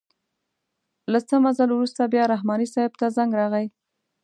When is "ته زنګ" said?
2.99-3.31